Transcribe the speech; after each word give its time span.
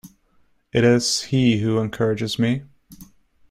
It 0.73 0.83
is 0.83 1.25
he 1.25 1.59
who 1.59 1.77
encourages 1.77 2.39
me. 2.39 2.63